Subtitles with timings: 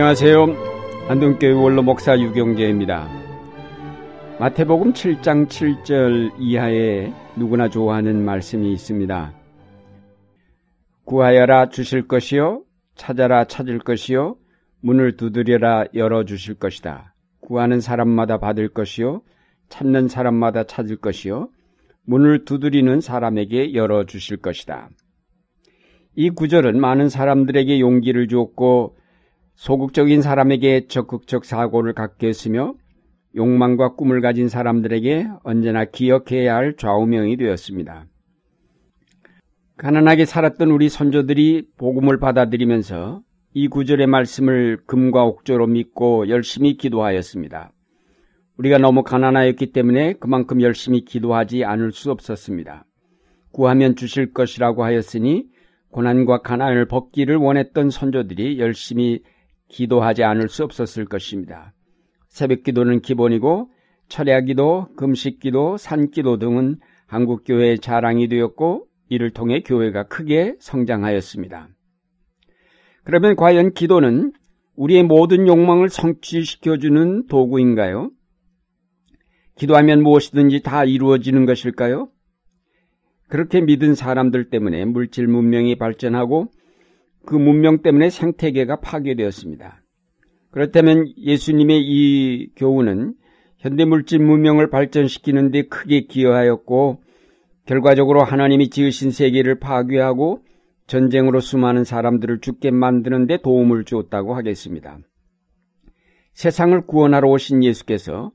[0.00, 0.46] 안녕하세요.
[1.08, 3.06] 안동교회 원로 목사 유경재입니다.
[4.38, 9.34] 마태복음 7장 7절 이하에 누구나 좋아하는 말씀이 있습니다.
[11.04, 12.62] 구하여라 주실 것이요
[12.94, 14.38] 찾아라 찾을 것이요
[14.80, 17.14] 문을 두드려라 열어 주실 것이다.
[17.42, 19.20] 구하는 사람마다 받을 것이요
[19.68, 21.50] 찾는 사람마다 찾을 것이요
[22.06, 24.88] 문을 두드리는 사람에게 열어 주실 것이다.
[26.16, 28.96] 이 구절은 많은 사람들에게 용기를 주었고
[29.60, 32.72] 소극적인 사람에게 적극적 사고를 갖게 했으며
[33.36, 38.06] 욕망과 꿈을 가진 사람들에게 언제나 기억해야 할 좌우명이 되었습니다.
[39.76, 43.20] 가난하게 살았던 우리 선조들이 복음을 받아들이면서
[43.52, 47.70] 이 구절의 말씀을 금과 옥조로 믿고 열심히 기도하였습니다.
[48.56, 52.86] 우리가 너무 가난하였기 때문에 그만큼 열심히 기도하지 않을 수 없었습니다.
[53.52, 55.44] 구하면 주실 것이라고 하였으니
[55.90, 59.20] 고난과 가난을 벗기를 원했던 선조들이 열심히
[59.70, 61.72] 기도하지 않을 수 없었을 것입니다.
[62.28, 63.70] 새벽 기도는 기본이고
[64.08, 70.56] 철야 기도, 금식 기도, 산 기도 등은 한국 교회의 자랑이 되었고 이를 통해 교회가 크게
[70.60, 71.68] 성장하였습니다.
[73.04, 74.32] 그러면 과연 기도는
[74.76, 78.10] 우리의 모든 욕망을 성취시켜주는 도구인가요?
[79.56, 82.08] 기도하면 무엇이든지 다 이루어지는 것일까요?
[83.28, 86.50] 그렇게 믿은 사람들 때문에 물질 문명이 발전하고
[87.26, 89.82] 그 문명 때문에 생태계가 파괴되었습니다.
[90.50, 93.14] 그렇다면 예수님의 이 교훈은
[93.58, 97.02] 현대 물질 문명을 발전시키는 데 크게 기여하였고
[97.66, 100.42] 결과적으로 하나님이 지으신 세계를 파괴하고
[100.86, 104.98] 전쟁으로 수많은 사람들을 죽게 만드는 데 도움을 주었다고 하겠습니다.
[106.32, 108.32] 세상을 구원하러 오신 예수께서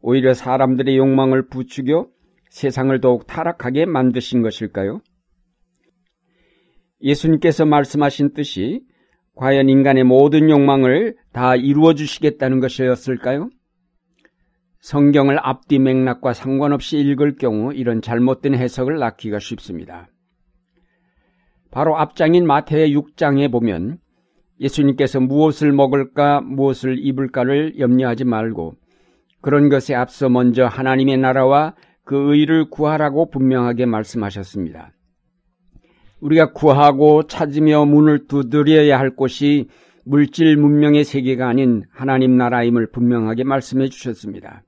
[0.00, 2.08] 오히려 사람들의 욕망을 부추겨
[2.50, 5.00] 세상을 더욱 타락하게 만드신 것일까요?
[7.02, 8.82] 예수님께서 말씀하신 뜻이
[9.34, 13.50] 과연 인간의 모든 욕망을 다 이루어 주시겠다는 것이었을까요?
[14.80, 20.08] 성경을 앞뒤 맥락과 상관없이 읽을 경우 이런 잘못된 해석을 낳기가 쉽습니다.
[21.70, 23.98] 바로 앞장인 마태의 6장에 보면
[24.60, 28.74] 예수님께서 무엇을 먹을까, 무엇을 입을까를 염려하지 말고
[29.42, 31.74] 그런 것에 앞서 먼저 하나님의 나라와
[32.04, 34.92] 그 의를 구하라고 분명하게 말씀하셨습니다.
[36.26, 39.68] 우리가 구하고 찾으며 문을 두드려야 할 곳이
[40.04, 44.64] 물질 문명의 세계가 아닌 하나님 나라임을 분명하게 말씀해 주셨습니다.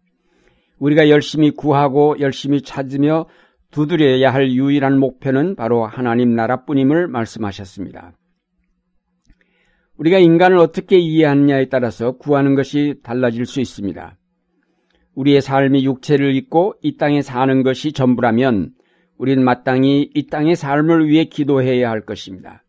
[0.78, 3.26] 우리가 열심히 구하고 열심히 찾으며
[3.72, 8.12] 두드려야 할 유일한 목표는 바로 하나님 나라뿐임을 말씀하셨습니다.
[9.96, 14.16] 우리가 인간을 어떻게 이해하느냐에 따라서 구하는 것이 달라질 수 있습니다.
[15.16, 18.77] 우리의 삶이 육체를 입고 이 땅에 사는 것이 전부라면
[19.18, 22.64] 우리는 마땅히 이 땅의 삶을 위해 기도해야 할 것입니다.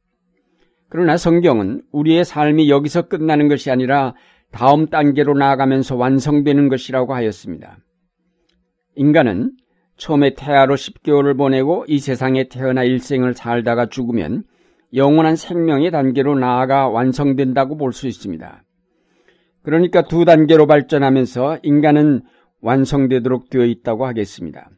[0.90, 4.16] 그러나 성경은 우리의 삶이 여기서 끝나는 것이 아니라
[4.52, 7.78] 다음 단계로 나아가면서 완성되는 것이라고 하였습니다.
[8.96, 9.52] 인간은
[9.98, 14.44] 처음에 태아로 10개월을 보내고 이 세상에 태어나 일생을 살다가 죽으면
[14.96, 18.64] 영원한 생명의 단계로 나아가 완성된다고 볼 수 있습니다.
[19.62, 22.22] 그러니까 두 단계로 발전하면서 인간은
[22.62, 24.70] 완성되도록 되어 있다고 하겠습니다.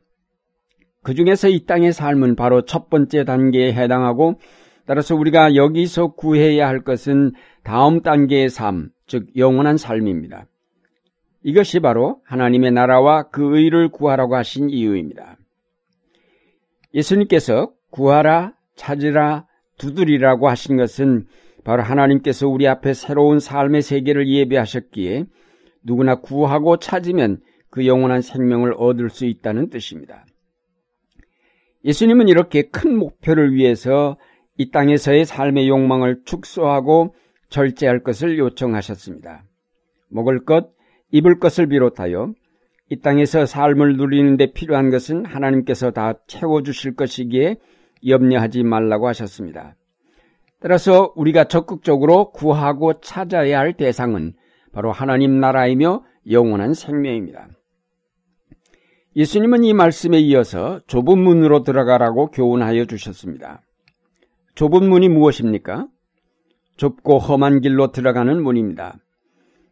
[1.03, 4.39] 그 중에서 이 땅의 삶은 바로 첫 번째 단계에 해당하고
[4.85, 7.31] 따라서 우리가 여기서 구해야 할 것은
[7.63, 10.45] 다음 단계의 삶, 즉 영원한 삶입니다.
[11.43, 15.37] 이것이 바로 하나님의 나라와 그 의를 구하라고 하신 이유입니다.
[16.93, 19.47] 예수님께서 구하라, 찾으라,
[19.77, 21.25] 두드리라고 하신 것은
[21.63, 25.25] 바로 하나님께서 우리 앞에 새로운 삶의 세계를 예배하셨기에
[25.83, 30.25] 누구나 구하고 찾으면 그 영원한 생명을 얻을 수 있다는 뜻입니다.
[31.83, 34.17] 예수님은 이렇게 큰 목표를 위해서
[34.57, 37.15] 이 땅에서의 삶의 욕망을 축소하고
[37.49, 39.43] 절제할 것을 요청하셨습니다.
[40.09, 40.69] 먹을 것,
[41.11, 42.33] 입을 것을 비롯하여
[42.89, 47.57] 이 땅에서 삶을 누리는데 필요한 것은 하나님께서 다 채워주실 것이기에
[48.05, 49.75] 염려하지 말라고 하셨습니다.
[50.59, 54.33] 따라서 우리가 적극적으로 구하고 찾아야 할 대상은
[54.73, 57.47] 바로 하나님 나라이며 영원한 생명입니다.
[59.15, 63.61] 예수님은 이 말씀에 이어서 좁은 문으로 들어가라고 교훈하여 주셨습니다.
[64.55, 65.87] 좁은 문이 무엇입니까?
[66.77, 68.97] 좁고 험한 길로 들어가는 문입니다.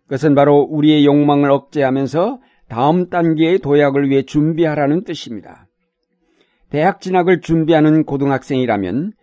[0.04, 5.68] 그것은 바로 우리의 욕망을 억제하면서 다음 단계의 도약을 위해 준비하라는 뜻입니다.
[6.70, 9.14] 대학 진학을 준비하는 고등학생이라면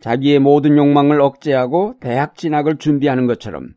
[0.00, 3.74] 자기의 모든 욕망을 억제하고 대학 진학을 준비하는 것처럼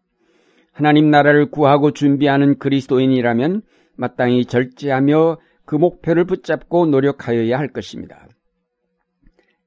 [0.72, 3.64] 하나님 나라를 구하고 준비하는 그리스도인이라면
[3.98, 5.38] 마땅히 절제하며
[5.70, 8.28] 그 목표를 붙잡고 노력하여야 할 것입니다.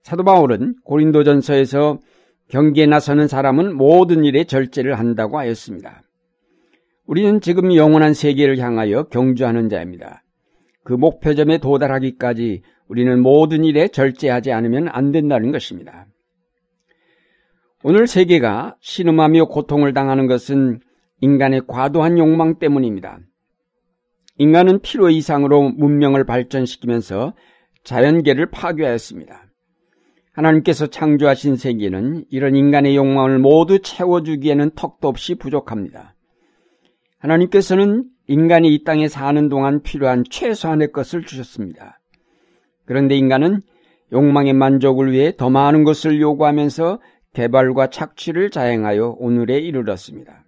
[0.03, 2.01] 사도 바울은 고린도전서에서
[2.49, 6.03] 경기에 나서는 사람은 모든 일에 절제를 한다고 하였습니다.
[7.07, 10.25] 우리는 지금 영원한 세계를 향하여 경주하는 자입니다.
[10.83, 16.07] 그 목표점에 도달하기까지 우리는 모든 일에 절제하지 않으면 안 된다는 것입니다.
[17.85, 20.81] 오늘 세계가 신음하며 고통을 당하는 것은
[21.21, 23.21] 인간의 과도한 욕망 때문입니다.
[24.39, 27.35] 인간은 필요 이상으로 문명을 발전시키면서
[27.85, 29.47] 자연계를 파괴하였습니다.
[30.33, 36.15] 하나님께서 창조하신 세계는 이런 인간의 욕망을 모두 채워주기에는 턱도 없이 부족합니다.
[37.19, 42.01] 하나님께서는 인간이 이 땅에 사는 동안 필요한 최소한의 것을 주셨습니다.
[42.87, 43.61] 그런데 인간은
[44.13, 47.01] 욕망의 만족을 위해 더 많은 것을 요구하면서
[47.35, 50.45] 개발과 착취를 자행하여 오늘에 이르렀습니다.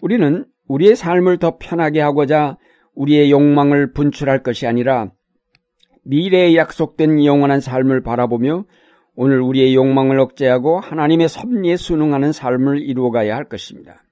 [0.00, 2.58] 우리는 우리의 삶을 더 편하게 하고자
[2.94, 5.10] 우리의 욕망을 분출할 것이 아니라
[6.04, 8.64] 미래에 약속된 영원한 삶을 바라보며
[9.14, 14.04] 오늘 우리의 욕망을 억제하고 하나님의 섭리에 순응하는 삶을 이루어가야 할 것입니다.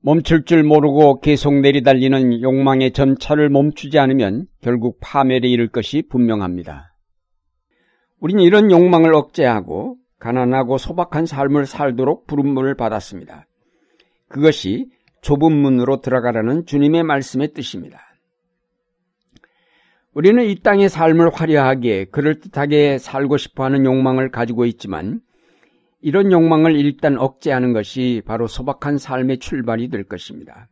[0.00, 6.94] 멈출 줄 모르고 계속 내리달리는 욕망의 전차를 멈추지 않으면 결국 파멸에 이를 것이 분명합니다.
[8.20, 13.46] 우리는 이런 욕망을 억제하고 가난하고 소박한 삶을 살도록 부름을 받았습니다.
[14.28, 14.88] 그것이
[15.22, 18.00] 좁은 문으로 들어가라는 주님의 말씀의 뜻입니다.
[20.12, 25.20] 우리는 이 땅의 삶을 화려하게 그럴듯하게 살고 싶어 하는 욕망을 가지고 있지만
[26.00, 30.68] 이런 욕망을 일단 억제하는 것이 바로 소박한 삶의 출발이 될 것입니다.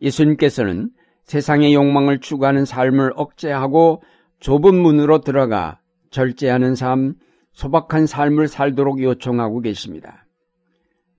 [0.00, 0.90] 예수님께서는
[1.24, 4.02] 세상의 욕망을 추구하는 삶을 억제하고
[4.38, 7.14] 좁은 문으로 들어가 절제하는 삶,
[7.52, 10.26] 소박한 삶을 살도록 요청하고 계십니다.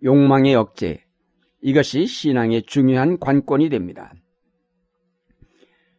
[0.03, 1.03] 욕망의 억제,
[1.61, 4.13] 이것이 신앙의 중요한 관건이 됩니다.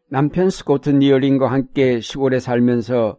[0.08, 3.18] 남편 스코트 니어링과 함께 시골에 살면서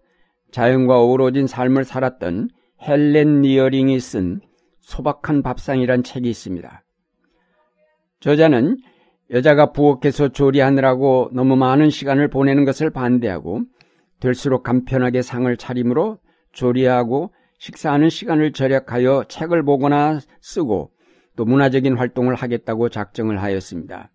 [0.51, 2.49] 자연과 어우러진 삶을 살았던
[2.81, 4.41] 헬렌 니어링이 쓴
[4.79, 6.83] 소박한 밥상이란 책이 있습니다.
[8.19, 8.77] 저자는
[9.31, 13.61] 여자가 부엌에서 조리하느라고 너무 많은 시간을 보내는 것을 반대하고
[14.19, 16.17] 될수록 간편하게 상을 차림으로
[16.51, 20.91] 조리하고 식사하는 시간을 절약하여 책을 보거나 쓰고
[21.39, 24.11] 또 문화적인 활동을 하겠다고 작정을 하였습니다.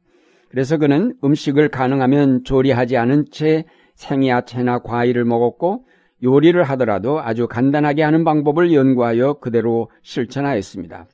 [0.50, 5.86] 그래서 그는 음식을 가능하면 조리하지 않은 채 생야채나 과일을 먹었고
[6.22, 11.06] 요리를 하더라도 아주 간단하게 하는 방법을 연구하여 그대로 실천하였습니다.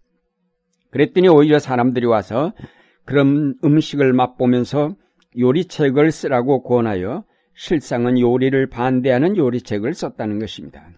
[0.91, 2.55] 그랬더니 오히려 사람들이 와서
[3.05, 4.97] 그런 음식을 맛보면서
[5.39, 7.23] 요리책을 쓰라고 권하여
[7.55, 10.89] 실상은 요리를 반대하는 요리책을 썼다는 것입니다.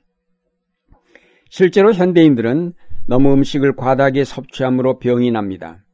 [1.50, 2.72] 실제로 현대인들은
[3.06, 5.84] 너무 음식을 과다하게 섭취함으로 병이 납니다.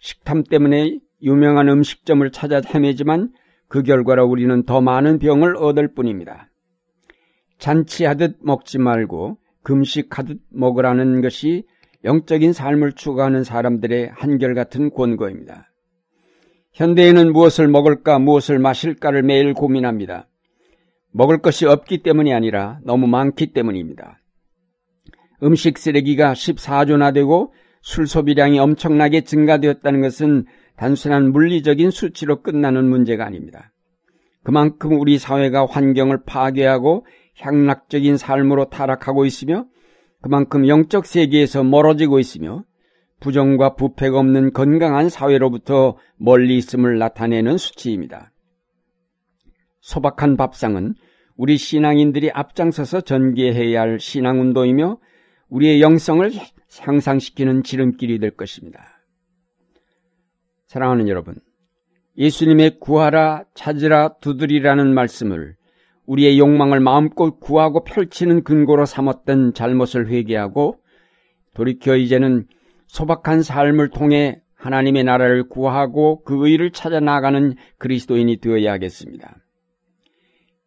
[0.00, 3.32] 식탐 때문에 유명한 음식점을 찾아 헤매지만
[3.68, 6.48] 그 결과로 우리는 더 많은 병을 얻을 뿐입니다.
[7.58, 11.64] 잔치하듯 먹지 말고 금식하듯 먹으라는 것이
[12.04, 15.68] 영적인 삶을 추구하는 사람들의 한결같은 권고입니다.
[16.72, 20.28] 현대인은 무엇을 먹을까 무엇을 마실까를 매일 고민합니다.
[21.10, 24.20] 먹을 것이 없기 때문이 아니라 너무 많기 때문입니다.
[25.42, 30.46] 음식 쓰레기가 14조나 되고 술 소비량이 엄청나게 증가되었다는 것은
[30.76, 33.72] 단순한 물리적인 수치로 끝나는 문제가 아닙니다.
[34.42, 37.06] 그만큼 우리 사회가 환경을 파괴하고
[37.38, 39.66] 향락적인 삶으로 타락하고 있으며
[40.20, 42.64] 그만큼 영적 세계에서 멀어지고 있으며
[43.20, 48.32] 부정과 부패가 없는 건강한 사회로부터 멀리 있음을 나타내는 수치입니다.
[49.80, 50.94] 소박한 밥상은
[51.36, 54.98] 우리 신앙인들이 앞장서서 전개해야 할 신앙운동이며
[55.48, 56.30] 우리의 영성을
[56.80, 59.02] 향상시키는 지름길이 될 것입니다.
[60.66, 61.36] 사랑하는 여러분,
[62.16, 65.56] 예수님의 구하라, 찾으라, 두드리라는 말씀을
[66.06, 70.76] 우리의 욕망을 마음껏 구하고 펼치는 근거로 삼았던 잘못을 회개하고
[71.54, 72.46] 돌이켜 이제는
[72.86, 79.36] 소박한 삶을 통해 하나님의 나라를 구하고 그 의를 찾아 나가는 그리스도인이 되어야 하겠습니다.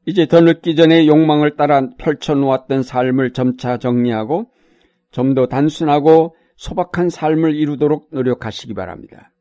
[0.05, 4.49] 이제 더 늦기 전에 욕망을 따라 펼쳐놓았던 삶을 점차 정리하고
[5.11, 9.31] 좀 더 단순하고 소박한 삶을 이루도록 노력하시기 바랍니다.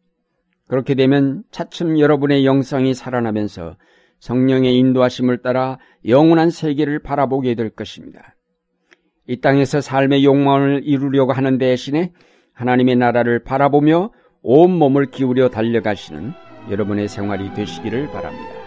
[0.69, 3.77] 그렇게 되면 차츰 여러분의 영성이 살아나면서
[4.21, 8.37] 성령의 인도하심을 따라 영원한 세계를 바라보게 될 것입니다.
[9.27, 12.13] 이 땅에서 삶의 욕망을 이루려고 하는 대신에
[12.53, 14.11] 하나님의 나라를 바라보며
[14.43, 16.33] 온 몸을 기울여 달려가시는
[16.71, 18.60] 여러분의 생활이 되시기를 바랍니다.